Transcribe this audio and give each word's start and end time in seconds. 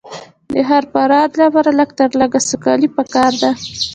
د 0.53 0.55
هر 0.69 0.83
فرد 0.93 1.31
لپاره 1.41 1.69
لږ 1.79 1.89
تر 1.99 2.09
لږه 2.19 2.39
سوکالي 2.49 2.89
پکار 2.97 3.31
ده. 3.41 3.51